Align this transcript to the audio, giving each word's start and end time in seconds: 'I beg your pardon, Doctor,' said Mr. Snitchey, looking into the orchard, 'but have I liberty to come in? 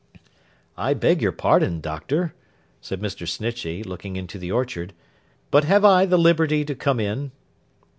'I 0.79 0.95
beg 0.95 1.21
your 1.21 1.31
pardon, 1.31 1.79
Doctor,' 1.79 2.33
said 2.81 3.01
Mr. 3.03 3.27
Snitchey, 3.27 3.83
looking 3.83 4.15
into 4.15 4.39
the 4.39 4.51
orchard, 4.51 4.93
'but 5.51 5.65
have 5.65 5.85
I 5.85 6.05
liberty 6.05 6.65
to 6.65 6.73
come 6.73 6.99
in? 6.99 7.31